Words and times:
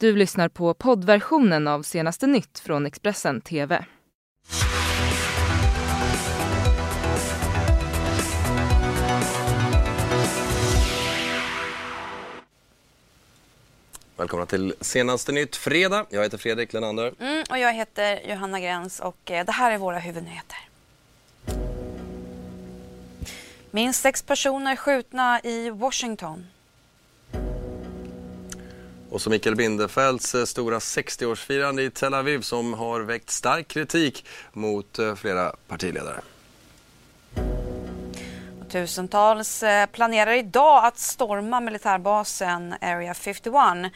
Du 0.00 0.16
lyssnar 0.16 0.48
på 0.48 0.74
poddversionen 0.74 1.68
av 1.68 1.82
senaste 1.82 2.26
nytt 2.26 2.58
från 2.58 2.86
Expressen 2.86 3.40
TV. 3.40 3.84
Välkomna 14.16 14.46
till 14.46 14.74
senaste 14.80 15.32
nytt 15.32 15.56
fredag. 15.56 16.06
Jag 16.10 16.22
heter 16.22 16.38
Fredrik 16.38 16.72
Lenander. 16.72 17.14
Mm, 17.20 17.44
och 17.50 17.58
jag 17.58 17.72
heter 17.72 18.30
Johanna 18.30 18.60
Gräns 18.60 19.00
och 19.00 19.30
eh, 19.30 19.46
det 19.46 19.52
här 19.52 19.70
är 19.70 19.78
våra 19.78 19.98
huvudnyheter. 19.98 20.58
Minst 23.70 24.02
sex 24.02 24.22
personer 24.22 24.76
skjutna 24.76 25.40
i 25.40 25.70
Washington. 25.70 26.46
Och 29.10 29.22
så 29.22 29.30
Mikael 29.30 29.56
Bindefelds 29.56 30.34
eh, 30.34 30.44
stora 30.44 30.78
60-årsfirande 30.78 31.80
i 31.80 31.90
Tel 31.90 32.14
Aviv 32.14 32.40
som 32.40 32.74
har 32.74 33.00
väckt 33.00 33.30
stark 33.30 33.68
kritik 33.68 34.26
mot 34.52 34.98
eh, 34.98 35.14
flera 35.14 35.52
partiledare. 35.68 36.20
Tusentals 38.68 39.62
eh, 39.62 39.86
planerar 39.86 40.32
idag 40.32 40.84
att 40.84 40.98
storma 40.98 41.60
militärbasen 41.60 42.74
Area 42.80 43.14
51. 43.14 43.92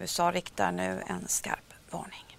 USA 0.00 0.30
riktar 0.30 0.72
nu 0.72 1.02
en 1.06 1.28
skarp 1.28 1.74
varning. 1.90 2.31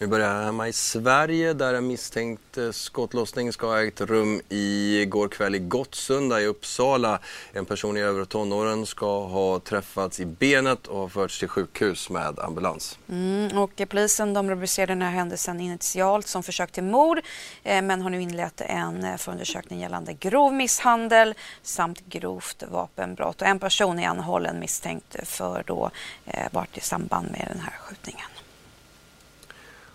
Vi 0.00 0.06
börjar 0.06 0.44
hemma 0.44 0.68
i 0.68 0.72
Sverige 0.72 1.52
där 1.52 1.74
en 1.74 1.86
misstänkt 1.86 2.58
eh, 2.58 2.70
skottlossning 2.70 3.52
ska 3.52 3.66
ha 3.66 3.82
ägt 3.82 4.00
rum 4.00 4.40
i 4.48 5.04
går 5.08 5.28
kväll 5.28 5.54
i 5.54 5.58
Gottsunda 5.58 6.40
i 6.40 6.46
Uppsala. 6.46 7.18
En 7.52 7.64
person 7.64 7.96
i 7.96 8.00
övre 8.00 8.26
tonåren 8.26 8.86
ska 8.86 9.26
ha 9.26 9.58
träffats 9.58 10.20
i 10.20 10.26
benet 10.26 10.86
och 10.86 10.98
har 10.98 11.08
förts 11.08 11.38
till 11.38 11.48
sjukhus 11.48 12.10
med 12.10 12.38
ambulans. 12.38 12.98
Mm, 13.08 13.58
och 13.58 13.82
polisen 13.88 14.34
de 14.34 14.50
rubricerade 14.50 14.92
den 14.92 15.02
här 15.02 15.10
händelsen 15.10 15.60
initialt 15.60 16.26
som 16.26 16.42
försök 16.42 16.72
till 16.72 16.84
mord 16.84 17.18
eh, 17.62 17.82
men 17.82 18.02
har 18.02 18.10
nu 18.10 18.22
inlett 18.22 18.60
en 18.60 19.04
eh, 19.04 19.16
förundersökning 19.16 19.80
gällande 19.80 20.12
grov 20.12 20.54
misshandel 20.54 21.34
samt 21.62 22.06
grovt 22.06 22.62
vapenbrott. 22.68 23.42
Och 23.42 23.48
en 23.48 23.58
person 23.58 23.98
är 23.98 24.08
anhållen 24.08 24.60
misstänkt 24.60 25.16
för 25.22 25.62
då 25.66 25.90
eh, 26.24 26.46
varit 26.52 26.78
i 26.78 26.80
samband 26.80 27.30
med 27.30 27.48
den 27.52 27.60
här 27.60 27.78
skjutningen. 27.80 28.37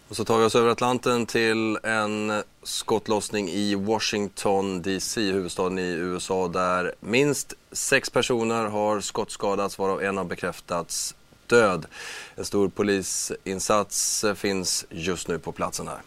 Och 0.07 0.15
så 0.15 0.25
tar 0.25 0.37
vi 0.37 0.45
oss 0.45 0.55
över 0.55 0.69
Atlanten 0.69 1.25
till 1.25 1.77
en 1.83 2.43
skottlossning 2.63 3.49
i 3.49 3.75
Washington 3.75 4.81
DC, 4.81 5.21
huvudstaden 5.21 5.79
i 5.79 5.91
USA, 5.91 6.47
där 6.47 6.93
minst 6.99 7.53
sex 7.71 8.09
personer 8.09 8.65
har 8.65 8.99
skottskadats 8.99 9.79
varav 9.79 10.03
en 10.03 10.17
har 10.17 10.23
bekräftats 10.25 11.15
död. 11.47 11.85
En 12.35 12.45
stor 12.45 12.69
polisinsats 12.69 14.25
finns 14.35 14.85
just 14.89 15.27
nu 15.27 15.39
på 15.39 15.51
platsen 15.51 15.87
här. 15.87 16.01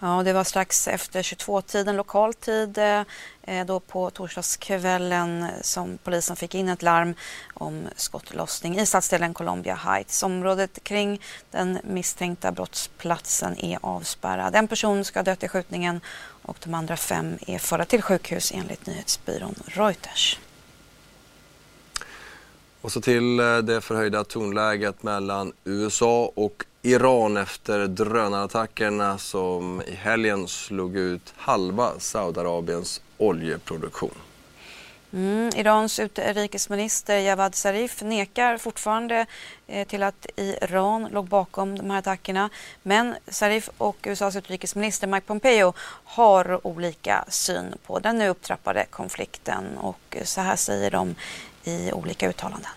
Ja, 0.00 0.22
det 0.22 0.32
var 0.32 0.44
strax 0.44 0.88
efter 0.88 1.22
22-tiden 1.22 1.96
lokal 1.96 2.34
tid 2.34 2.78
eh, 2.78 3.02
eh, 3.42 3.66
då 3.66 3.80
på 3.80 4.10
torsdagskvällen 4.10 5.42
eh, 5.42 5.48
som 5.62 5.98
polisen 6.04 6.36
fick 6.36 6.54
in 6.54 6.68
ett 6.68 6.82
larm 6.82 7.14
om 7.54 7.88
skottlossning 7.96 8.78
i 8.78 8.86
stadsdelen 8.86 9.34
Columbia 9.34 9.74
Heights. 9.74 10.22
Området 10.22 10.84
kring 10.84 11.20
den 11.50 11.78
misstänkta 11.84 12.52
brottsplatsen 12.52 13.58
är 13.58 13.78
avspärrad. 13.82 14.54
En 14.54 14.68
person 14.68 15.04
ska 15.04 15.18
ha 15.18 15.24
dött 15.24 15.42
i 15.42 15.48
skjutningen 15.48 16.00
och 16.42 16.56
de 16.64 16.74
andra 16.74 16.96
fem 16.96 17.38
är 17.46 17.58
förda 17.58 17.84
till 17.84 18.02
sjukhus 18.02 18.52
enligt 18.54 18.86
nyhetsbyrån 18.86 19.54
Reuters. 19.66 20.38
Och 22.80 22.92
så 22.92 23.00
till 23.00 23.40
eh, 23.40 23.58
det 23.58 23.80
förhöjda 23.80 24.24
tonläget 24.24 25.02
mellan 25.02 25.52
USA 25.64 26.32
och 26.34 26.64
Iran 26.88 27.36
efter 27.36 27.86
drönarattackerna 27.86 29.18
som 29.18 29.82
i 29.82 29.94
helgen 29.94 30.48
slog 30.48 30.96
ut 30.96 31.34
halva 31.36 31.92
Saudiarabiens 31.98 33.00
oljeproduktion. 33.18 34.14
Mm, 35.12 35.50
Irans 35.56 35.98
utrikesminister 35.98 37.18
Javad 37.18 37.54
Zarif 37.54 38.02
nekar 38.02 38.56
fortfarande 38.56 39.26
eh, 39.66 39.86
till 39.86 40.02
att 40.02 40.26
Iran 40.36 41.08
låg 41.12 41.28
bakom 41.28 41.78
de 41.78 41.90
här 41.90 41.98
attackerna. 41.98 42.50
Men 42.82 43.14
Zarif 43.26 43.70
och 43.78 43.96
USAs 44.02 44.36
utrikesminister 44.36 45.06
Mike 45.06 45.26
Pompeo 45.26 45.72
har 46.04 46.66
olika 46.66 47.24
syn 47.28 47.74
på 47.86 47.98
den 47.98 48.18
nu 48.18 48.28
upptrappade 48.28 48.86
konflikten 48.90 49.78
och 49.78 50.16
så 50.24 50.40
här 50.40 50.56
säger 50.56 50.90
de 50.90 51.14
i 51.64 51.92
olika 51.92 52.28
uttalanden. 52.28 52.70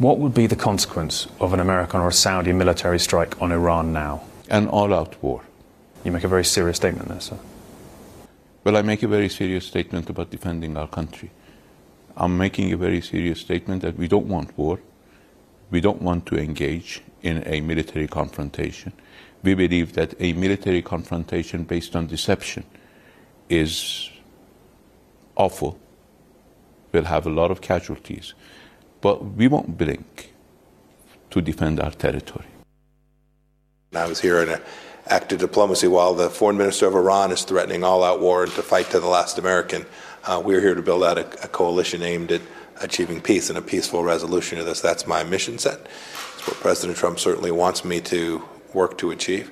What 0.00 0.18
would 0.18 0.32
be 0.32 0.46
the 0.46 0.56
consequence 0.56 1.26
of 1.40 1.52
an 1.52 1.60
American 1.60 2.00
or 2.00 2.08
a 2.08 2.12
Saudi 2.12 2.54
military 2.54 2.98
strike 2.98 3.38
on 3.42 3.52
Iran 3.52 3.92
now? 3.92 4.22
An 4.48 4.66
all 4.66 4.94
out 4.94 5.22
war. 5.22 5.42
You 6.04 6.10
make 6.10 6.24
a 6.24 6.28
very 6.28 6.42
serious 6.42 6.78
statement 6.78 7.08
there, 7.08 7.20
sir. 7.20 7.36
Well, 8.64 8.78
I 8.78 8.80
make 8.80 9.02
a 9.02 9.08
very 9.08 9.28
serious 9.28 9.66
statement 9.66 10.08
about 10.08 10.30
defending 10.30 10.78
our 10.78 10.88
country. 10.88 11.30
I'm 12.16 12.38
making 12.38 12.72
a 12.72 12.78
very 12.78 13.02
serious 13.02 13.40
statement 13.40 13.82
that 13.82 13.98
we 13.98 14.08
don't 14.08 14.26
want 14.26 14.56
war. 14.56 14.80
We 15.70 15.82
don't 15.82 16.00
want 16.00 16.24
to 16.28 16.38
engage 16.38 17.02
in 17.20 17.42
a 17.46 17.60
military 17.60 18.08
confrontation. 18.08 18.94
We 19.42 19.52
believe 19.52 19.92
that 19.96 20.14
a 20.18 20.32
military 20.32 20.80
confrontation 20.80 21.64
based 21.64 21.94
on 21.94 22.06
deception 22.06 22.64
is 23.50 24.08
awful, 25.36 25.78
We'll 26.92 27.04
have 27.04 27.26
a 27.26 27.30
lot 27.30 27.50
of 27.50 27.60
casualties 27.60 28.34
but 29.00 29.24
we 29.24 29.48
won't 29.48 29.76
blink 29.78 30.32
to 31.30 31.40
defend 31.40 31.80
our 31.80 31.92
territory. 31.92 32.46
I 33.94 34.06
was 34.06 34.20
here 34.20 34.40
in 34.42 34.48
an 34.50 34.60
act 35.06 35.32
of 35.32 35.40
diplomacy 35.40 35.88
while 35.88 36.14
the 36.14 36.30
foreign 36.30 36.56
minister 36.56 36.86
of 36.86 36.94
Iran 36.94 37.32
is 37.32 37.42
threatening 37.42 37.82
all 37.82 38.04
out 38.04 38.20
war 38.20 38.46
to 38.46 38.62
fight 38.62 38.90
to 38.90 39.00
the 39.00 39.08
last 39.08 39.38
American. 39.38 39.84
Uh, 40.24 40.40
we're 40.44 40.60
here 40.60 40.74
to 40.74 40.82
build 40.82 41.02
out 41.02 41.18
a, 41.18 41.26
a, 41.42 41.48
coalition 41.48 42.02
aimed 42.02 42.30
at 42.30 42.42
achieving 42.80 43.20
peace 43.20 43.48
and 43.48 43.58
a 43.58 43.62
peaceful 43.62 44.04
resolution 44.04 44.58
of 44.58 44.66
this. 44.66 44.80
That's 44.80 45.06
my 45.06 45.24
mission 45.24 45.58
set. 45.58 45.80
It's 46.34 46.46
what 46.46 46.56
President 46.58 46.98
Trump 46.98 47.18
certainly 47.18 47.50
wants 47.50 47.84
me 47.84 48.00
to 48.02 48.42
work 48.74 48.98
to 48.98 49.10
achieve. 49.10 49.50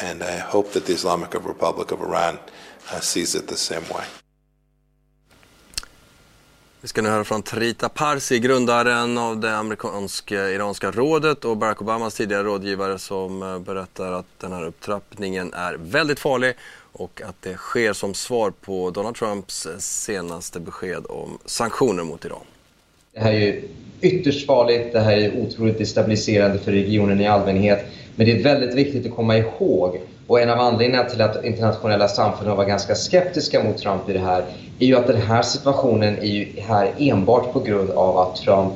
And 0.00 0.22
I 0.22 0.38
hope 0.38 0.72
that 0.72 0.86
the 0.86 0.92
Islamic 0.92 1.34
Republic 1.34 1.90
of 1.90 2.00
Iran 2.00 2.38
uh, 2.90 3.00
sees 3.00 3.34
it 3.34 3.48
the 3.48 3.56
same 3.56 3.86
way. 3.90 4.04
Vi 6.84 6.88
ska 6.88 7.02
nu 7.02 7.08
höra 7.08 7.24
från 7.24 7.42
Trita 7.42 7.88
Parsi, 7.88 8.38
grundaren 8.38 9.18
av 9.18 9.40
det 9.40 9.56
amerikanska 9.56 10.50
iranska 10.50 10.90
rådet 10.90 11.44
och 11.44 11.56
Barack 11.56 11.82
Obamas 11.82 12.14
tidigare 12.14 12.42
rådgivare 12.42 12.98
som 12.98 13.42
eh, 13.42 13.58
berättar 13.58 14.12
att 14.12 14.26
den 14.40 14.52
här 14.52 14.64
upptrappningen 14.64 15.52
är 15.52 15.76
väldigt 15.80 16.18
farlig 16.18 16.54
och 16.92 17.22
att 17.24 17.34
det 17.40 17.54
sker 17.54 17.92
som 17.92 18.14
svar 18.14 18.52
på 18.60 18.90
Donald 18.90 19.16
Trumps 19.16 19.66
eh, 19.66 19.78
senaste 19.78 20.60
besked 20.60 21.06
om 21.08 21.38
sanktioner 21.44 22.04
mot 22.04 22.24
Iran. 22.24 22.44
Det 23.12 23.20
här 23.20 23.32
är 23.32 23.38
ju 23.38 23.68
ytterst 24.00 24.46
farligt, 24.46 24.92
det 24.92 25.00
här 25.00 25.16
är 25.16 25.36
otroligt 25.36 25.78
destabiliserande 25.78 26.58
för 26.58 26.72
regionen 26.72 27.20
i 27.20 27.26
allmänhet. 27.26 27.86
Men 28.16 28.26
det 28.26 28.32
är 28.32 28.42
väldigt 28.42 28.74
viktigt 28.74 29.06
att 29.06 29.16
komma 29.16 29.38
ihåg 29.38 30.00
och 30.26 30.40
en 30.40 30.50
av 30.50 30.60
anledningarna 30.60 31.08
till 31.08 31.20
att 31.20 31.44
internationella 31.44 32.08
samfund 32.08 32.48
har 32.48 32.56
varit 32.56 32.68
ganska 32.68 32.94
skeptiska 32.94 33.64
mot 33.64 33.78
Trump 33.78 34.08
i 34.08 34.12
det 34.12 34.18
här 34.18 34.44
är 34.78 34.86
ju 34.86 34.96
att 34.96 35.06
den 35.06 35.20
här 35.20 35.42
situationen 35.42 36.18
är 36.18 36.26
ju 36.26 36.60
här 36.60 36.94
enbart 36.98 37.52
på 37.52 37.60
grund 37.60 37.90
av 37.90 38.18
att 38.18 38.36
Trump 38.36 38.72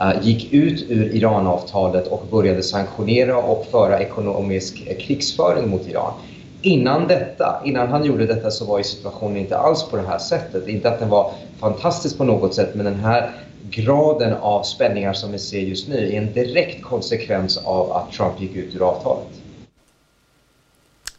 eh, 0.00 0.12
gick 0.22 0.52
ut 0.52 0.90
ur 0.90 1.14
Iranavtalet 1.14 2.06
och 2.06 2.26
började 2.30 2.62
sanktionera 2.62 3.36
och 3.36 3.66
föra 3.66 4.00
ekonomisk 4.00 4.98
krigsföring 5.00 5.68
mot 5.68 5.88
Iran. 5.88 6.12
Innan 6.62 7.08
detta, 7.08 7.62
innan 7.64 7.88
han 7.88 8.04
gjorde 8.04 8.26
detta 8.26 8.50
så 8.50 8.64
var 8.64 8.78
ju 8.78 8.84
situationen 8.84 9.36
inte 9.36 9.58
alls 9.58 9.90
på 9.90 9.96
det 9.96 10.06
här 10.06 10.18
sättet. 10.18 10.68
Inte 10.68 10.88
att 10.88 10.98
den 10.98 11.08
var 11.08 11.30
fantastisk 11.60 12.18
på 12.18 12.24
något 12.24 12.54
sätt 12.54 12.74
men 12.74 12.84
den 12.84 13.00
här 13.00 13.30
graden 13.62 14.34
av 14.34 14.62
spänningar 14.62 15.12
som 15.12 15.32
vi 15.32 15.38
ser 15.38 15.60
just 15.60 15.88
nu 15.88 16.12
är 16.12 16.18
en 16.18 16.32
direkt 16.32 16.82
konsekvens 16.82 17.56
av 17.56 17.92
att 17.92 18.12
Trump 18.12 18.40
gick 18.40 18.56
ut 18.56 18.74
ur 18.74 18.82
avtalet. 18.82 19.41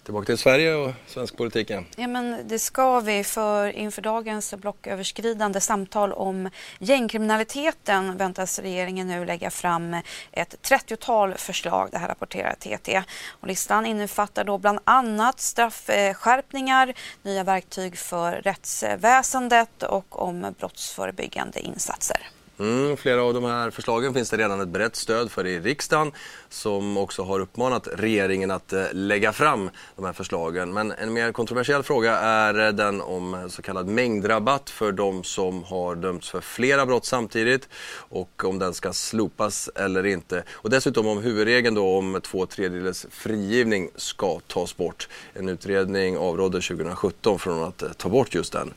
Tillbaka 0.03 0.25
till 0.25 0.37
Sverige 0.37 0.75
och 0.75 0.91
svensk 1.07 1.37
politik 1.37 1.69
igen. 1.69 1.85
Ja, 1.95 2.07
men 2.07 2.47
det 2.47 2.59
ska 2.59 2.99
vi, 2.99 3.23
för 3.23 3.67
inför 3.67 4.01
dagens 4.01 4.53
blocköverskridande 4.53 5.59
samtal 5.59 6.13
om 6.13 6.49
gängkriminaliteten 6.79 8.17
väntas 8.17 8.59
regeringen 8.59 9.07
nu 9.07 9.25
lägga 9.25 9.49
fram 9.49 9.97
ett 10.31 10.55
30-tal 10.69 11.33
förslag, 11.33 11.89
det 11.91 11.97
här 11.97 12.07
rapporterar 12.07 12.55
TT. 12.55 13.03
Och 13.29 13.47
listan 13.47 13.85
innefattar 13.85 14.43
då 14.43 14.57
bland 14.57 14.79
annat 14.83 15.39
straffskärpningar, 15.39 16.93
nya 17.21 17.43
verktyg 17.43 17.97
för 17.97 18.31
rättsväsendet 18.31 19.83
och 19.83 20.21
om 20.21 20.55
brottsförebyggande 20.59 21.59
insatser. 21.59 22.29
Mm, 22.59 22.97
flera 22.97 23.23
av 23.23 23.33
de 23.33 23.43
här 23.43 23.71
förslagen 23.71 24.13
finns 24.13 24.29
det 24.29 24.37
redan 24.37 24.61
ett 24.61 24.67
brett 24.67 24.95
stöd 24.95 25.31
för 25.31 25.47
i 25.47 25.59
riksdagen 25.59 26.11
som 26.49 26.97
också 26.97 27.23
har 27.23 27.39
uppmanat 27.39 27.87
regeringen 27.93 28.51
att 28.51 28.73
eh, 28.73 28.83
lägga 28.91 29.33
fram 29.33 29.69
de 29.95 30.05
här 30.05 30.13
förslagen. 30.13 30.73
Men 30.73 30.91
en 30.91 31.13
mer 31.13 31.31
kontroversiell 31.31 31.83
fråga 31.83 32.17
är 32.17 32.59
eh, 32.59 32.71
den 32.71 33.01
om 33.01 33.49
så 33.49 33.61
kallad 33.61 33.87
mängdrabatt 33.87 34.69
för 34.69 34.91
de 34.91 35.23
som 35.23 35.63
har 35.63 35.95
dömts 35.95 36.29
för 36.29 36.41
flera 36.41 36.85
brott 36.85 37.05
samtidigt 37.05 37.69
och 37.95 38.43
om 38.45 38.59
den 38.59 38.73
ska 38.73 38.93
slopas 38.93 39.69
eller 39.75 40.05
inte. 40.05 40.43
Och 40.51 40.69
dessutom 40.69 41.07
om 41.07 41.17
huvudregeln 41.17 41.75
då 41.75 41.97
om 41.97 42.19
två 42.23 42.45
tredjedels 42.45 43.05
frigivning 43.11 43.89
ska 43.95 44.39
tas 44.39 44.77
bort. 44.77 45.07
En 45.33 45.49
utredning 45.49 46.17
avrådde 46.17 46.61
2017 46.61 47.39
från 47.39 47.63
att 47.63 47.81
eh, 47.81 47.89
ta 47.91 48.09
bort 48.09 48.35
just 48.35 48.53
den 48.53 48.73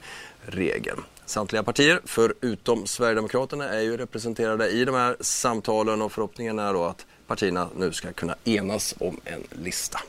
regeln. 0.47 1.03
Samtliga 1.27 1.63
partier, 1.63 2.01
förutom 2.05 2.87
Sverigedemokraterna, 2.87 3.69
är 3.69 3.81
ju 3.81 3.97
representerade 3.97 4.69
i 4.69 4.85
de 4.85 4.95
här 4.95 5.17
samtalen 5.21 6.03
och 6.03 6.13
förhoppningen 6.13 6.59
är 6.59 6.73
då 6.73 6.85
att 6.85 7.07
partierna 7.27 7.69
nu 7.77 7.93
ska 7.93 8.13
kunna 8.13 8.37
enas 8.45 8.95
om 8.99 9.21
en 9.25 9.43
lista. 9.51 10.01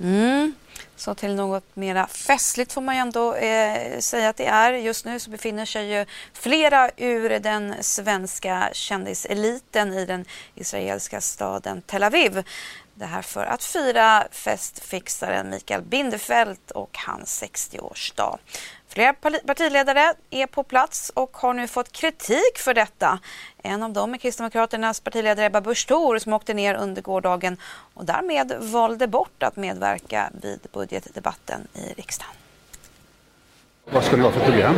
Mm. 0.00 0.52
Så 0.96 1.14
till 1.14 1.34
något 1.34 1.76
mera 1.76 2.06
festligt 2.06 2.72
får 2.72 2.80
man 2.80 2.94
ju 2.94 3.00
ändå 3.00 3.34
eh, 3.34 3.98
säga 3.98 4.28
att 4.28 4.36
det 4.36 4.46
är. 4.46 4.72
Just 4.72 5.04
nu 5.04 5.20
så 5.20 5.30
befinner 5.30 5.64
sig 5.64 5.92
ju 5.92 6.06
flera 6.32 6.90
ur 6.96 7.38
den 7.38 7.74
svenska 7.80 8.70
kändiseliten 8.72 9.92
i 9.92 10.06
den 10.06 10.24
israeliska 10.54 11.20
staden 11.20 11.82
Tel 11.82 12.02
Aviv. 12.02 12.44
Det 12.94 13.06
här 13.06 13.22
för 13.22 13.44
att 13.44 13.64
fira 13.64 14.24
festfixaren 14.30 15.50
Mikael 15.50 15.82
Bindefeld 15.82 16.58
och 16.74 16.98
hans 17.06 17.42
60-årsdag. 17.42 18.38
Flera 18.92 19.12
partiledare 19.46 20.14
är 20.30 20.46
på 20.46 20.62
plats 20.62 21.12
och 21.14 21.36
har 21.36 21.54
nu 21.54 21.68
fått 21.68 21.92
kritik 21.92 22.58
för 22.58 22.74
detta. 22.74 23.18
En 23.62 23.82
av 23.82 23.92
dem 23.92 24.14
är 24.14 24.18
Kristdemokraternas 24.18 25.00
partiledare 25.00 25.46
Ebba 25.46 25.60
Busch 25.60 25.86
Thor 25.88 26.18
som 26.18 26.32
åkte 26.32 26.54
ner 26.54 26.74
under 26.74 27.02
gårdagen 27.02 27.56
och 27.94 28.04
därmed 28.04 28.52
valde 28.60 29.06
bort 29.06 29.42
att 29.42 29.56
medverka 29.56 30.30
vid 30.42 30.66
budgetdebatten 30.72 31.68
i 31.74 31.92
riksdagen. 31.92 32.41
Vad 33.92 34.04
ska 34.04 34.16
det 34.16 34.22
vara 34.22 34.32
för 34.32 34.40
program? 34.40 34.74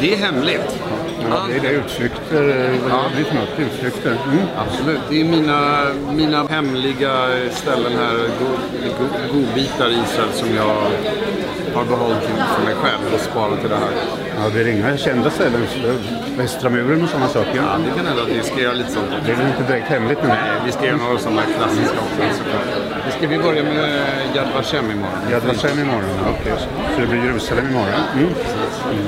Det 0.00 0.12
är 0.12 0.16
hemligt. 0.16 0.82
Ja, 1.30 1.46
det 1.48 1.56
är 1.56 1.60
det 1.60 1.70
utflykter, 1.70 2.42
ja. 2.90 3.04
det 3.16 3.30
blir 3.30 3.40
något 3.40 3.58
utflykter. 3.58 4.10
Mm. 4.10 4.46
Absolut, 4.56 5.00
det 5.08 5.20
är 5.20 5.24
mina, 5.24 5.84
mina 6.12 6.46
hemliga 6.46 7.12
ställen 7.50 7.92
här, 7.92 8.28
godbitar 9.32 9.88
i 9.90 9.92
Israel 9.92 10.32
som 10.32 10.54
jag 10.54 10.82
har 11.74 11.84
behållit 11.84 12.22
för 12.56 12.64
mig 12.64 12.74
själv 12.74 13.14
och 13.14 13.20
sparat 13.20 13.60
till 13.60 13.70
det 13.70 13.76
här. 13.76 13.92
Ja, 14.36 14.50
det 14.54 14.60
är 14.60 14.66
inga 14.66 14.96
kända 14.96 15.30
ställen, 15.30 15.66
Västra 16.36 16.70
muren 16.70 17.02
och 17.02 17.08
sådana 17.08 17.28
saker. 17.28 17.56
Ja, 17.56 17.78
det 17.84 17.96
kan 17.96 18.06
hända 18.06 18.22
att 18.22 18.28
vi 18.28 18.42
ska 18.42 18.60
göra 18.60 18.74
lite 18.74 18.90
sånt. 18.90 19.06
Det 19.26 19.32
är 19.32 19.36
väl 19.36 19.46
inte 19.46 19.72
direkt 19.72 19.88
hemligt 19.88 20.18
nu? 20.22 20.28
Nej, 20.28 20.38
vi 20.66 20.72
ska 20.72 20.86
göra 20.86 20.96
några 20.96 21.18
sådana 21.18 21.42
klassiska 21.42 21.98
också. 21.98 22.42
Vi 23.06 23.12
ska 23.12 23.28
vi 23.28 23.38
börja 23.38 23.62
med 23.62 24.02
Yad 24.34 24.48
Vashem 24.54 24.90
imorgon. 24.90 25.30
Yad 25.30 25.42
Vashem 25.42 25.78
imorgon, 25.78 26.04
okej. 26.20 26.52
Okay. 26.52 26.64
Så 26.94 27.00
det 27.00 27.06
blir 27.06 27.24
Jerusalem 27.24 27.66
imorgon? 27.70 28.02
Mm. 28.14 28.25
Mm. 28.26 29.06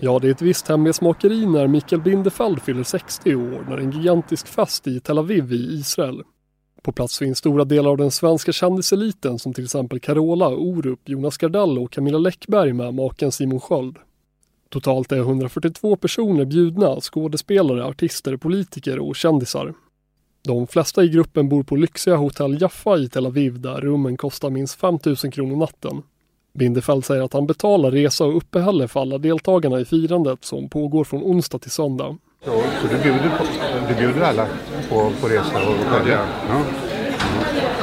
Ja, 0.00 0.18
det 0.18 0.28
är 0.28 0.30
ett 0.30 0.42
visst 0.42 0.68
hemlighetsmakeri 0.68 1.46
när 1.46 1.66
Mikael 1.66 2.02
Bindefeld 2.02 2.62
fyller 2.62 2.82
60 2.82 3.34
år 3.34 3.66
när 3.68 3.78
en 3.78 3.90
gigantisk 3.90 4.46
fest 4.46 4.86
i 4.86 5.00
Tel 5.00 5.18
Aviv 5.18 5.52
i 5.52 5.74
Israel. 5.74 6.22
På 6.82 6.92
plats 6.92 7.18
finns 7.18 7.38
stora 7.38 7.64
delar 7.64 7.90
av 7.90 7.96
den 7.96 8.10
svenska 8.10 8.52
kändiseliten 8.52 9.38
som 9.38 9.52
till 9.54 9.64
exempel 9.64 10.00
Carola, 10.00 10.48
Orup, 10.48 11.08
Jonas 11.08 11.36
Gardell 11.36 11.78
och 11.78 11.92
Camilla 11.92 12.18
Läckberg 12.18 12.72
med 12.72 12.94
maken 12.94 13.32
Simon 13.32 13.60
Sköld. 13.60 13.96
Totalt 14.68 15.12
är 15.12 15.18
142 15.18 15.96
personer 15.96 16.44
bjudna, 16.44 17.00
skådespelare, 17.00 17.84
artister, 17.84 18.36
politiker 18.36 18.98
och 18.98 19.16
kändisar. 19.16 19.74
De 20.44 20.66
flesta 20.66 21.04
i 21.04 21.08
gruppen 21.08 21.48
bor 21.48 21.62
på 21.62 21.76
lyxiga 21.76 22.16
hotell 22.16 22.62
Jaffa 22.62 22.98
i 22.98 23.08
Tel 23.08 23.26
Aviv 23.26 23.60
där 23.60 23.80
rummen 23.80 24.16
kostar 24.16 24.50
minst 24.50 24.80
5 24.80 24.98
000 25.04 25.16
kronor 25.16 25.56
natten. 25.56 26.02
Bindefeld 26.52 27.04
säger 27.04 27.22
att 27.22 27.32
han 27.32 27.46
betalar 27.46 27.90
resa 27.90 28.24
och 28.24 28.36
uppehälle 28.36 28.88
för 28.88 29.00
alla 29.00 29.18
deltagarna 29.18 29.80
i 29.80 29.84
firandet 29.84 30.44
som 30.44 30.68
pågår 30.68 31.04
från 31.04 31.22
onsdag 31.22 31.58
till 31.58 31.70
söndag. 31.70 32.16
Så, 32.44 32.50
så 32.50 32.86
du, 32.90 33.02
bjuder 33.02 33.30
på, 33.38 33.44
du 33.88 33.94
bjuder 33.94 34.20
alla 34.20 34.46
på, 34.88 35.12
på 35.20 35.28
resa 35.28 35.68
och 35.68 35.74
uppehälle? 35.74 36.10
Ja. 36.10 36.24
ja. 36.48 36.64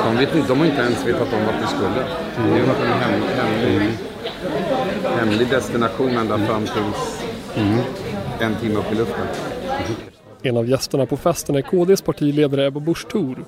De, 0.05 0.17
vet 0.17 0.47
de 0.47 0.59
har 0.59 0.65
inte 0.65 0.81
ens 0.81 1.05
vetat 1.05 1.33
om 1.33 1.45
vart 1.45 1.61
vi 1.61 1.67
skulle. 1.67 2.03
Mm. 2.37 2.53
Det 2.53 2.59
har 2.59 2.67
varit 2.67 2.81
en 2.81 2.99
hem, 2.99 3.21
hemlig, 3.21 3.75
mm. 3.75 5.19
hemlig 5.19 5.49
destination 5.49 6.09
ända 6.09 6.37
fram 6.37 6.63
tills 6.63 7.25
mm. 7.55 7.79
en 8.39 8.55
timme 8.55 8.75
upp 8.75 8.91
i 8.91 8.95
luften. 8.95 9.27
En 10.41 10.57
av 10.57 10.69
gästerna 10.69 11.05
på 11.05 11.17
festen 11.17 11.55
är 11.55 11.61
KDs 11.61 12.01
partiledare 12.01 12.65
Ebba 12.65 12.79
Busch 12.79 13.07
Thor 13.07 13.45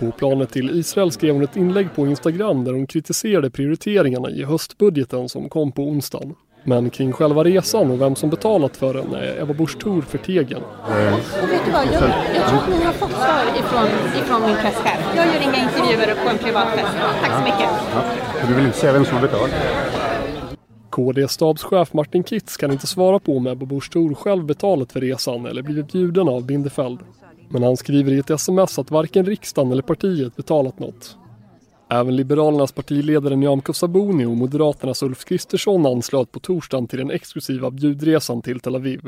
på 0.00 0.10
planet 0.10 0.50
till 0.50 0.78
Israel 0.78 1.12
skrev 1.12 1.34
hon 1.34 1.44
ett 1.44 1.56
inlägg 1.56 1.94
på 1.94 2.06
Instagram 2.06 2.64
där 2.64 2.72
hon 2.72 2.86
kritiserade 2.86 3.50
prioriteringarna 3.50 4.30
i 4.30 4.44
höstbudgeten 4.44 5.28
som 5.28 5.48
kom 5.48 5.72
på 5.72 5.82
onsdagen. 5.82 6.34
Men 6.64 6.90
kring 6.90 7.12
själva 7.12 7.44
resan 7.44 7.90
och 7.90 8.00
vem 8.00 8.16
som 8.16 8.30
betalat 8.30 8.76
för 8.76 8.94
den 8.94 9.14
är 9.14 9.40
Eva 9.40 9.54
Busch 9.54 9.78
Thor 9.78 10.02
förtegen. 10.02 10.62
Och 10.62 11.50
vet 11.50 11.64
du 11.66 11.72
vad, 11.72 11.86
jag, 11.86 11.92
jag 12.34 12.48
tror 12.48 12.58
att 12.58 12.68
ni 12.68 12.84
har 12.84 12.92
fått 12.92 13.10
svar 13.10 13.44
ifrån, 13.58 13.86
ifrån 14.22 14.42
min 14.46 14.56
presschef. 14.56 15.12
Jag 15.16 15.26
gör 15.26 15.42
inga 15.42 15.62
intervjuer 15.62 16.14
på 16.24 16.30
en 16.30 16.38
privat 16.38 16.68
fest. 16.68 16.96
Tack 17.22 17.32
så 17.38 17.44
mycket. 17.44 17.70
Ja. 17.94 18.02
Du 18.48 18.54
vill 18.54 18.66
inte 18.66 18.78
säga 18.78 18.92
vem 18.92 19.04
som 19.04 19.14
har 19.14 19.22
betalat? 19.22 19.50
KD-stabschef 20.90 21.92
Martin 21.92 22.24
Kitz 22.24 22.56
kan 22.56 22.72
inte 22.72 22.86
svara 22.86 23.18
på 23.18 23.36
om 23.36 23.46
Ebba 23.46 23.66
Busch 23.66 23.90
Thor 23.92 24.14
själv 24.14 24.44
betalat 24.44 24.92
för 24.92 25.00
resan 25.00 25.46
eller 25.46 25.62
blivit 25.62 25.92
bjuden 25.92 26.28
av 26.28 26.46
Bindefeld. 26.46 26.98
Men 27.52 27.62
han 27.62 27.76
skriver 27.76 28.12
i 28.12 28.18
ett 28.18 28.30
sms 28.30 28.78
att 28.78 28.90
varken 28.90 29.26
riksdagen 29.26 29.72
eller 29.72 29.82
partiet 29.82 30.36
betalat 30.36 30.78
något. 30.78 31.16
Även 31.88 32.16
Liberalernas 32.16 32.72
partiledare 32.72 33.36
Nyamko 33.36 33.72
Sabuni 33.72 34.24
och 34.24 34.36
Moderaternas 34.36 35.02
Ulf 35.02 35.24
Kristersson 35.24 35.86
anslöt 35.86 36.32
på 36.32 36.40
torsdagen 36.40 36.86
till 36.86 36.98
den 36.98 37.10
exklusiva 37.10 37.70
bjudresan 37.70 38.42
till 38.42 38.60
Tel 38.60 38.74
Aviv. 38.74 39.00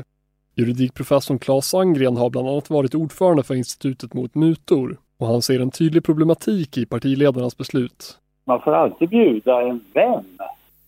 Juridikprofessorn 0.57 1.39
Claes 1.39 1.67
Sandgren 1.67 2.17
har 2.17 2.31
bland 2.31 2.49
annat 2.49 2.71
varit 2.71 2.95
ordförande 2.95 3.43
för 3.43 3.55
Institutet 3.55 4.15
mot 4.15 4.35
mutor 4.35 4.97
och 5.19 5.27
han 5.27 5.43
ser 5.43 5.61
en 5.61 5.71
tydlig 5.71 6.05
problematik 6.05 6.79
i 6.79 6.87
partiledarnas 6.87 7.59
beslut. 7.59 8.19
Man 8.45 8.61
får 8.61 8.73
alltid 8.75 9.09
bjuda 9.09 9.63
en 9.63 9.85
vän 9.95 10.39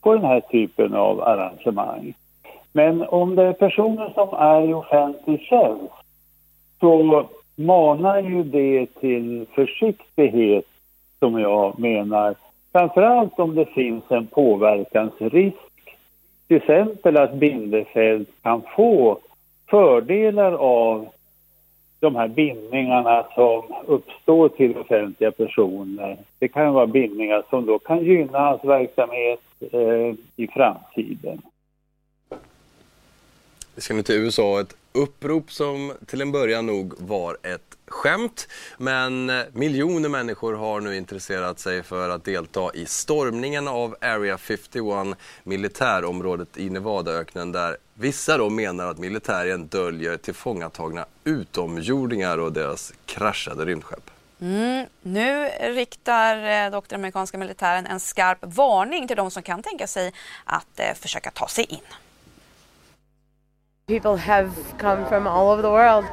på 0.00 0.14
den 0.14 0.24
här 0.24 0.40
typen 0.40 0.94
av 0.94 1.20
arrangemang. 1.20 2.14
Men 2.72 3.02
om 3.02 3.34
det 3.34 3.42
är 3.42 3.52
personer 3.52 4.12
som 4.14 4.28
är 4.28 4.70
i 4.70 4.74
offentlig 4.74 5.40
tjänst 5.40 5.92
så 6.80 7.26
manar 7.54 8.22
ju 8.22 8.42
det 8.42 8.86
till 9.00 9.46
försiktighet 9.54 10.66
som 11.18 11.40
jag 11.40 11.78
menar. 11.78 12.34
Framförallt 12.72 13.38
om 13.38 13.54
det 13.54 13.66
finns 13.66 14.04
en 14.08 14.26
påverkansrisk. 14.26 15.56
Till 16.48 16.56
exempel 16.56 17.16
att 17.16 17.34
Bindefeld 17.34 18.26
kan 18.42 18.62
få 18.76 19.18
fördelar 19.70 20.52
av 20.52 21.08
de 22.00 22.16
här 22.16 22.28
bindningarna 22.28 23.26
som 23.34 23.62
uppstår 23.86 24.48
till 24.48 24.76
offentliga 24.76 25.30
personer. 25.32 26.18
Det 26.38 26.48
kan 26.48 26.74
vara 26.74 26.86
bindningar 26.86 27.42
som 27.50 27.66
då 27.66 27.78
kan 27.78 28.04
gynna 28.04 28.38
hans 28.38 28.64
verksamhet 28.64 29.40
eh, 29.72 30.14
i 30.36 30.46
framtiden. 30.46 31.42
Vi 33.74 33.80
ska 33.80 33.94
nu 33.94 34.02
till 34.02 34.14
USA. 34.14 34.60
Ett 34.60 34.76
upprop 34.94 35.52
som 35.52 35.92
till 36.06 36.20
en 36.20 36.32
början 36.32 36.66
nog 36.66 36.94
var 36.98 37.38
ett 37.42 37.76
skämt. 37.86 38.48
Men 38.78 39.30
eh, 39.30 39.42
miljoner 39.52 40.08
människor 40.08 40.54
har 40.54 40.80
nu 40.80 40.96
intresserat 40.96 41.58
sig 41.58 41.82
för 41.82 42.10
att 42.10 42.24
delta 42.24 42.70
i 42.74 42.86
stormningen 42.86 43.68
av 43.68 43.96
Area 44.00 44.38
51, 44.38 45.18
militärområdet 45.42 46.58
i 46.58 46.70
Nevadaöknen 46.70 47.52
där 47.52 47.76
vissa 47.94 48.38
då 48.38 48.50
menar 48.50 48.86
att 48.86 48.98
militären 48.98 49.66
döljer 49.66 50.16
tillfångatagna 50.16 51.06
utomjordingar 51.24 52.38
och 52.38 52.52
deras 52.52 52.92
kraschade 53.06 53.64
rymdskepp. 53.64 54.10
Mm. 54.40 54.86
Nu 55.02 55.48
riktar 55.60 56.64
eh, 56.64 56.70
dock 56.70 56.88
den 56.88 57.00
amerikanska 57.00 57.38
militären 57.38 57.86
en 57.86 58.00
skarp 58.00 58.38
varning 58.40 59.08
till 59.08 59.16
de 59.16 59.30
som 59.30 59.42
kan 59.42 59.62
tänka 59.62 59.86
sig 59.86 60.12
att 60.44 60.80
eh, 60.80 60.94
försöka 60.94 61.30
ta 61.30 61.48
sig 61.48 61.64
in. 61.64 61.78
People 63.86 64.16
have 64.16 64.78
come 64.78 65.06
from 65.06 65.26
all 65.26 65.50
over 65.50 65.60
the 65.60 65.70
world. 65.70 66.06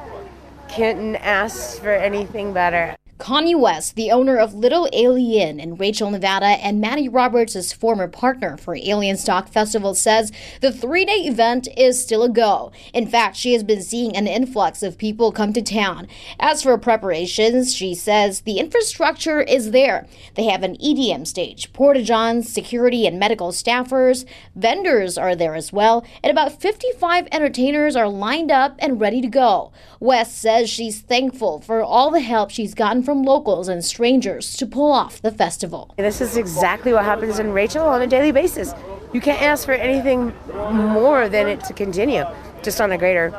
Couldn't 0.75 1.15
ask 1.15 1.79
for 1.79 1.93
anything 1.93 2.51
better. 2.51 2.97
Kanye 3.21 3.57
West, 3.57 3.95
the 3.95 4.09
owner 4.09 4.35
of 4.37 4.55
Little 4.55 4.89
Alien 4.93 5.59
in 5.59 5.75
Rachel, 5.75 6.09
Nevada, 6.09 6.47
and 6.47 6.81
Matty 6.81 7.07
Roberts' 7.07 7.71
former 7.71 8.07
partner 8.07 8.57
for 8.57 8.75
Alien 8.75 9.15
Stock 9.15 9.47
Festival, 9.47 9.93
says 9.93 10.31
the 10.59 10.71
three 10.71 11.05
day 11.05 11.27
event 11.27 11.67
is 11.77 12.01
still 12.01 12.23
a 12.23 12.29
go. 12.29 12.71
In 12.95 13.05
fact, 13.05 13.35
she 13.37 13.53
has 13.53 13.63
been 13.63 13.83
seeing 13.83 14.17
an 14.17 14.25
influx 14.25 14.81
of 14.81 14.97
people 14.97 15.31
come 15.31 15.53
to 15.53 15.61
town. 15.61 16.07
As 16.39 16.63
for 16.63 16.75
preparations, 16.79 17.75
she 17.75 17.93
says 17.93 18.41
the 18.41 18.57
infrastructure 18.57 19.41
is 19.41 19.69
there. 19.69 20.07
They 20.33 20.45
have 20.45 20.63
an 20.63 20.77
EDM 20.77 21.27
stage, 21.27 21.71
porta 21.73 22.01
johns, 22.01 22.51
security 22.51 23.05
and 23.05 23.19
medical 23.19 23.51
staffers, 23.51 24.25
vendors 24.55 25.15
are 25.15 25.35
there 25.35 25.53
as 25.53 25.71
well, 25.71 26.03
and 26.23 26.31
about 26.31 26.59
55 26.59 27.27
entertainers 27.31 27.95
are 27.95 28.09
lined 28.09 28.49
up 28.49 28.77
and 28.79 28.99
ready 28.99 29.21
to 29.21 29.27
go. 29.27 29.71
West 29.99 30.39
says 30.39 30.71
she's 30.71 31.01
thankful 31.01 31.61
for 31.61 31.83
all 31.83 32.09
the 32.09 32.21
help 32.21 32.49
she's 32.49 32.73
gotten 32.73 33.03
from 33.03 33.10
locals 33.13 33.67
and 33.67 33.83
strangers 33.83 34.55
to 34.57 34.65
pull 34.65 34.91
off 34.91 35.21
the 35.21 35.31
festival. 35.31 35.93
This 35.97 36.21
is 36.21 36.37
exactly 36.37 36.93
what 36.93 37.05
happens 37.05 37.39
in 37.39 37.53
Rachel 37.53 37.85
on 37.85 38.01
a 38.01 38.07
daily 38.07 38.31
basis. 38.31 38.73
You 39.13 39.21
can't 39.21 39.41
ask 39.41 39.65
for 39.65 39.73
anything 39.73 40.33
more 40.71 41.29
than 41.29 41.47
it 41.47 41.63
to 41.65 41.73
continue, 41.73 42.25
just 42.63 42.81
on 42.81 42.91
a 42.91 42.97
greater 42.97 43.33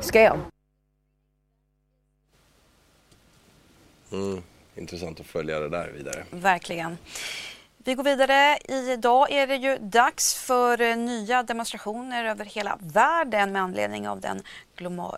scale. 0.00 0.38
Mm, 4.12 4.42
intressant 4.76 5.20
att 5.20 5.26
följa 5.26 5.60
det 5.60 5.68
där 5.68 5.88
vidare. 5.96 6.24
Verkligen. 6.30 6.98
Vi 7.84 7.94
går 7.94 8.04
vidare. 8.04 8.58
Idag 8.68 9.30
är 9.30 9.46
det 9.46 9.56
ju 9.56 9.78
dags 9.78 10.34
för 10.34 10.80
eh, 10.80 10.96
nya 10.96 11.42
demonstrationer 11.42 12.24
över 12.24 12.44
hela 12.44 12.78
världen 12.80 13.52
med 13.52 13.62
anledning 13.62 14.08
av 14.08 14.20
den 14.20 14.42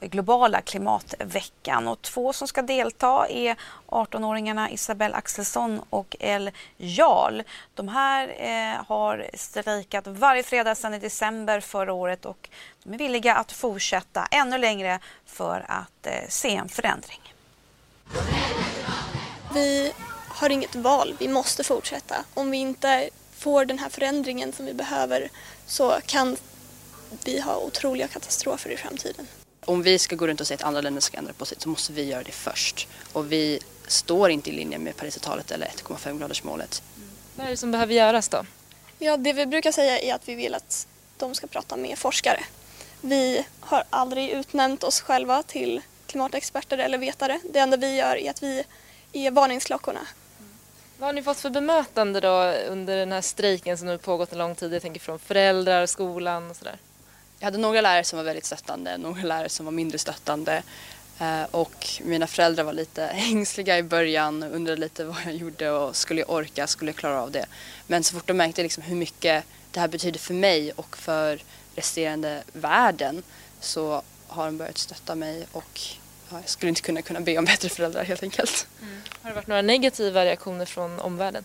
globala 0.01 0.61
klimatveckan. 0.61 1.89
Och 1.89 2.03
två 2.03 2.33
som 2.33 2.49
ska 2.49 2.63
delta 2.63 3.27
är 3.29 3.57
18-åringarna 3.87 4.71
Isabelle 4.71 5.15
Axelsson 5.15 5.81
och 5.91 6.17
El 6.21 6.51
Jarl. 6.77 7.43
De 7.75 7.89
här 7.89 8.35
eh, 8.39 8.85
har 8.87 9.27
strejkat 9.35 10.07
varje 10.07 10.43
fredag 10.43 10.75
sedan 10.75 10.95
i 10.95 10.99
december 10.99 11.61
förra 11.61 11.93
året 11.93 12.25
och 12.25 12.49
de 12.83 12.95
är 12.95 12.99
villiga 12.99 13.35
att 13.35 13.53
fortsätta 13.53 14.27
ännu 14.31 14.59
längre 14.59 14.99
för 15.27 15.65
att 15.69 16.07
eh, 16.07 16.29
se 16.29 16.57
en 16.57 16.69
förändring. 16.69 17.35
Vi 19.55 19.93
har 20.35 20.51
inget 20.51 20.75
val, 20.75 21.15
vi 21.19 21.29
måste 21.29 21.65
fortsätta. 21.65 22.25
Om 22.35 22.51
vi 22.51 22.59
inte 22.59 23.11
får 23.37 23.65
den 23.65 23.79
här 23.79 23.89
förändringen 23.89 24.53
som 24.53 24.67
vi 24.67 24.75
behöver 24.75 25.31
så 25.67 25.99
kan 26.07 26.37
vi 27.25 27.41
ha 27.41 27.57
otroliga 27.57 28.09
katastrofer 28.09 28.71
i 28.71 28.77
framtiden. 28.77 29.27
Om 29.65 29.83
vi 29.83 29.99
ska 29.99 30.17
gå 30.17 30.27
runt 30.27 30.41
och 30.41 30.47
säga 30.47 30.57
att 30.57 30.63
andra 30.63 30.81
länder 30.81 31.01
ska 31.01 31.19
ändra 31.19 31.33
på 31.33 31.45
sig 31.45 31.59
så 31.61 31.69
måste 31.69 31.93
vi 31.93 32.05
göra 32.05 32.23
det 32.23 32.33
först. 32.33 32.89
Och 33.13 33.33
vi 33.33 33.61
står 33.87 34.31
inte 34.31 34.51
i 34.51 34.53
linje 34.53 34.79
med 34.79 34.97
Parisavtalet 34.97 35.51
eller 35.51 35.67
1,5 35.67 36.19
gradersmålet. 36.19 36.83
Mm. 36.97 37.09
Vad 37.37 37.47
är 37.47 37.51
det 37.51 37.57
som 37.57 37.71
behöver 37.71 37.95
göras 37.95 38.29
då? 38.29 38.47
Ja, 38.99 39.17
det 39.17 39.33
vi 39.33 39.47
brukar 39.47 39.73
säga 39.73 39.99
är 39.99 40.15
att 40.15 40.29
vi 40.29 40.35
vill 40.35 40.55
att 40.55 40.87
de 41.19 41.35
ska 41.35 41.47
prata 41.47 41.77
med 41.77 41.99
forskare. 41.99 42.45
Vi 43.01 43.47
har 43.61 43.85
aldrig 43.91 44.31
utnämnt 44.31 44.85
oss 44.85 45.01
själva 45.01 45.43
till 45.43 45.81
klimatexperter 46.07 46.79
eller 46.79 46.99
vetare. 46.99 47.41
Det 47.53 47.59
enda 47.59 47.77
vi 47.77 47.97
gör 47.97 48.17
är 48.17 48.31
att 48.31 48.43
vi 48.43 48.65
är 49.13 49.31
varningsklockorna. 49.31 50.07
Vad 51.05 51.09
har 51.09 51.13
ni 51.15 51.23
fått 51.23 51.41
för 51.41 51.51
bemötande 51.51 52.21
då 52.21 52.53
under 52.69 52.97
den 52.97 53.13
här 53.13 53.21
strejken 53.21 53.79
som 53.79 53.87
nu 53.87 53.99
pågått 53.99 54.33
en 54.33 54.39
lång 54.39 54.55
tid? 54.55 54.75
Jag 54.75 54.83
tänker 54.83 55.01
från 55.01 55.19
föräldrar, 55.19 55.87
skolan 55.87 56.51
och 56.51 56.57
sådär. 56.57 56.77
Jag 57.39 57.47
hade 57.47 57.59
några 57.59 57.81
lärare 57.81 58.05
som 58.05 58.17
var 58.17 58.25
väldigt 58.25 58.45
stöttande, 58.45 58.99
några 58.99 59.23
lärare 59.23 59.49
som 59.49 59.67
var 59.67 59.73
mindre 59.73 59.99
stöttande. 59.99 60.63
Eh, 61.21 61.43
och 61.51 61.87
mina 62.05 62.27
föräldrar 62.27 62.65
var 62.65 62.73
lite 62.73 63.07
ängsliga 63.09 63.79
i 63.79 63.83
början, 63.83 64.43
och 64.43 64.55
undrade 64.55 64.81
lite 64.81 65.05
vad 65.05 65.17
jag 65.25 65.35
gjorde 65.35 65.71
och 65.71 65.97
skulle 65.97 66.21
jag 66.21 66.31
orka, 66.31 66.67
skulle 66.67 66.91
jag 66.91 66.97
klara 66.97 67.23
av 67.23 67.31
det. 67.31 67.47
Men 67.87 68.05
så 68.05 68.15
fort 68.15 68.27
de 68.27 68.37
märkte 68.37 68.63
liksom 68.63 68.83
hur 68.83 68.97
mycket 68.97 69.45
det 69.71 69.81
här 69.81 69.89
betyder 69.89 70.19
för 70.19 70.35
mig 70.35 70.73
och 70.73 70.97
för 70.97 71.41
resterande 71.75 72.43
världen 72.53 73.23
så 73.61 74.03
har 74.27 74.47
de 74.47 74.59
börjat 74.59 74.79
stötta 74.79 75.15
mig 75.15 75.47
och 75.53 75.81
jag 76.31 76.49
skulle 76.49 76.69
inte 76.69 76.83
kunna, 76.83 77.03
kunna 77.03 77.21
be 77.21 77.39
om 77.39 77.45
bättre 77.45 77.69
föräldrar 77.69 78.05
helt 78.05 78.23
enkelt. 78.23 78.67
Mm. 78.83 78.95
Har 79.23 79.31
det 79.31 79.37
varit 79.37 79.47
några 79.47 79.63
negativa 79.63 80.25
reaktioner 80.25 80.65
från 80.65 81.01
omvärlden? 81.01 81.45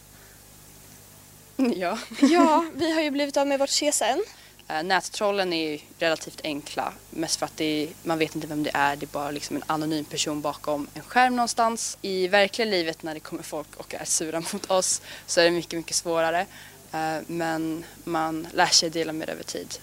Ja. 1.76 1.98
ja, 2.22 2.66
vi 2.76 2.92
har 2.92 3.02
ju 3.02 3.12
blivit 3.12 3.38
av 3.38 3.48
med 3.48 3.60
vårt 3.60 3.70
CSN. 3.70 4.24
Uh, 4.72 4.84
nättrollen 4.84 5.54
är 5.54 5.82
relativt 6.00 6.42
enkla, 6.44 6.94
mest 7.10 7.40
för 7.40 7.46
att 7.46 7.62
är, 7.62 7.90
man 8.04 8.18
vet 8.18 8.36
inte 8.36 8.48
vem 8.48 8.64
det 8.64 8.72
är, 8.74 8.96
det 8.96 9.06
är 9.06 9.08
bara 9.08 9.32
liksom 9.32 9.56
en 9.56 9.64
anonym 9.68 10.06
person 10.06 10.42
bakom 10.42 10.88
en 10.94 11.04
skärm 11.04 11.36
någonstans. 11.36 11.98
I 12.02 12.28
verkliga 12.28 12.66
livet 12.66 13.04
när 13.04 13.14
det 13.14 13.20
kommer 13.20 13.44
folk 13.44 13.76
och 13.78 13.94
är 13.94 14.06
sura 14.06 14.40
mot 14.54 14.72
oss 14.72 15.02
så 15.26 15.40
är 15.40 15.46
det 15.46 15.52
mycket, 15.52 15.80
mycket 15.80 15.96
svårare. 15.96 16.46
Uh, 16.94 17.20
men 17.28 17.86
man 18.04 18.48
lär 18.54 18.66
sig 18.66 18.90
dela 18.90 19.14
med 19.14 19.28
det 19.28 19.32
över 19.32 19.44
tid. 19.44 19.80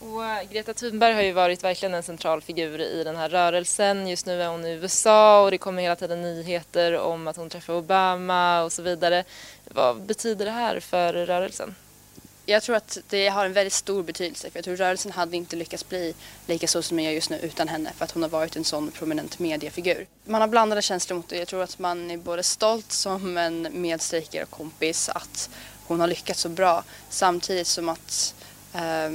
Och 0.00 0.24
eh, 0.24 0.48
Greta 0.50 0.74
Thunberg 0.74 1.14
har 1.14 1.22
ju 1.22 1.32
varit 1.32 1.64
verkligen 1.64 1.94
en 1.94 2.02
central 2.02 2.40
figur 2.40 2.80
i 2.80 3.04
den 3.04 3.16
här 3.16 3.28
rörelsen. 3.28 4.08
Just 4.08 4.26
nu 4.26 4.42
är 4.42 4.48
hon 4.48 4.64
i 4.64 4.70
USA 4.70 5.42
och 5.44 5.50
det 5.50 5.58
kommer 5.58 5.82
hela 5.82 5.96
tiden 5.96 6.22
nyheter 6.22 6.98
om 6.98 7.28
att 7.28 7.36
hon 7.36 7.50
träffar 7.50 7.74
Obama 7.74 8.62
och 8.62 8.72
så 8.72 8.82
vidare. 8.82 9.24
Vad 9.64 10.02
betyder 10.02 10.44
det 10.44 10.50
här 10.50 10.80
för 10.80 11.12
rörelsen? 11.12 11.74
Jag 12.48 12.62
tror 12.62 12.76
att 12.76 12.98
det 13.08 13.28
har 13.28 13.44
en 13.44 13.52
väldigt 13.52 13.72
stor 13.72 14.02
betydelse 14.02 14.50
för 14.50 14.58
jag 14.58 14.64
tror 14.64 14.76
rörelsen 14.76 15.12
hade 15.12 15.36
inte 15.36 15.56
lyckats 15.56 15.88
bli 15.88 16.14
lika 16.46 16.66
stor 16.66 16.82
som 16.82 16.96
den 16.96 17.06
är 17.06 17.10
just 17.10 17.30
nu 17.30 17.38
utan 17.38 17.68
henne 17.68 17.92
för 17.96 18.04
att 18.04 18.10
hon 18.10 18.22
har 18.22 18.30
varit 18.30 18.56
en 18.56 18.64
sån 18.64 18.90
prominent 18.90 19.38
mediefigur. 19.38 20.06
Man 20.24 20.40
har 20.40 20.48
blandade 20.48 20.82
känslor 20.82 21.16
mot 21.16 21.28
det. 21.28 21.36
Jag 21.36 21.48
tror 21.48 21.62
att 21.62 21.78
man 21.78 22.10
är 22.10 22.16
både 22.16 22.42
stolt 22.42 22.92
som 22.92 23.36
en 23.36 23.68
medstrejkare 23.70 24.42
och 24.42 24.50
kompis 24.50 25.08
att 25.08 25.50
hon 25.86 26.00
har 26.00 26.06
lyckats 26.06 26.40
så 26.40 26.48
bra 26.48 26.84
samtidigt 27.08 27.66
som 27.66 27.88
att 27.88 28.34
eh, 28.74 29.10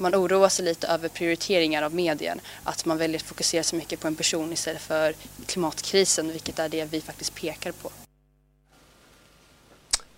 man 0.00 0.14
oroar 0.14 0.48
sig 0.48 0.64
lite 0.64 0.86
över 0.86 1.08
prioriteringar 1.08 1.82
av 1.82 1.94
medien. 1.94 2.40
Att 2.64 2.84
man 2.84 2.98
väljer 2.98 3.16
att 3.16 3.26
fokusera 3.26 3.62
så 3.62 3.76
mycket 3.76 4.00
på 4.00 4.08
en 4.08 4.14
person 4.14 4.52
istället 4.52 4.82
för 4.82 5.14
klimatkrisen, 5.46 6.32
vilket 6.32 6.58
är 6.58 6.68
det 6.68 6.84
vi 6.84 7.00
faktiskt 7.00 7.34
pekar 7.34 7.72
på. 7.72 7.90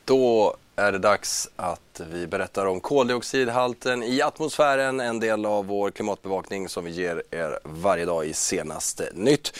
Då 0.05 0.57
är 0.77 0.93
det 0.93 0.99
dags 0.99 1.49
att 1.57 2.01
vi 2.11 2.27
berättar 2.27 2.67
om 2.67 2.81
koldioxidhalten 2.81 4.03
i 4.03 4.23
atmosfären, 4.23 5.01
en 5.01 5.21
del 5.21 5.47
av 5.47 5.67
vår 5.67 5.91
klimatbevakning 5.91 6.69
som 6.69 6.85
vi 6.85 6.91
ger 6.91 7.23
er 7.31 7.59
varje 7.65 8.05
dag 8.05 8.27
i 8.27 8.33
senaste 8.33 9.11
nytt. 9.15 9.59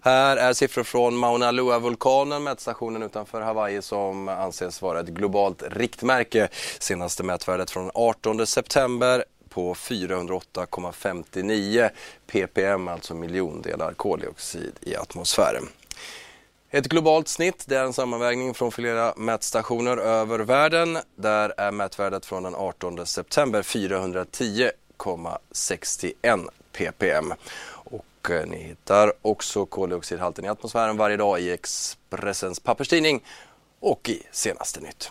Här 0.00 0.36
är 0.36 0.52
siffror 0.52 0.84
från 0.84 1.16
Mauna 1.16 1.50
Loa-vulkanen, 1.50 2.42
mätstationen 2.42 3.02
utanför 3.02 3.40
Hawaii 3.40 3.82
som 3.82 4.28
anses 4.28 4.82
vara 4.82 5.00
ett 5.00 5.08
globalt 5.08 5.62
riktmärke. 5.70 6.48
Senaste 6.78 7.22
mätvärdet 7.22 7.70
från 7.70 7.90
18 7.94 8.46
september 8.46 9.24
på 9.48 9.74
408,59 9.74 11.90
ppm, 12.26 12.88
alltså 12.88 13.14
miljondelar 13.14 13.92
koldioxid 13.92 14.72
i 14.80 14.96
atmosfären. 14.96 15.68
Ett 16.70 16.88
globalt 16.88 17.28
snitt 17.28 17.64
det 17.66 17.76
är 17.76 17.84
en 17.84 17.92
sammanvägning 17.92 18.54
från 18.54 18.72
flera 18.72 19.14
mätstationer 19.16 19.96
över 19.96 20.38
världen. 20.38 20.98
Där 21.16 21.54
är 21.56 21.70
mätvärdet 21.70 22.26
från 22.26 22.42
den 22.42 22.54
18 22.54 23.06
september 23.06 23.62
410,61 23.62 26.48
ppm. 26.72 27.34
Och 27.70 28.30
eh, 28.30 28.46
ni 28.46 28.56
hittar 28.56 29.12
också 29.22 29.66
koldioxidhalten 29.66 30.44
i 30.44 30.48
atmosfären 30.48 30.96
varje 30.96 31.16
dag 31.16 31.40
i 31.40 31.50
Expressens 31.50 32.60
papperstidning 32.60 33.24
och 33.80 34.08
i 34.08 34.22
Senaste 34.32 34.80
nytt. 34.80 35.10